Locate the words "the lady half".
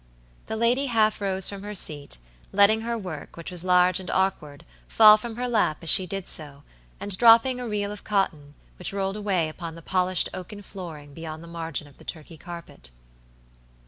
0.47-1.21